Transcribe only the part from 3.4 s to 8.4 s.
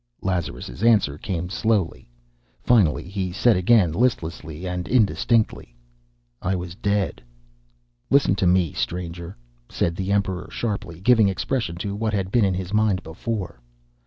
again, listlessly and indistinctly: "I was dead." "Listen